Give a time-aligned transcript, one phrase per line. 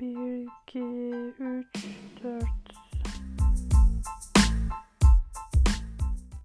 [0.00, 1.64] 1, 2, 3,
[2.22, 2.57] 4,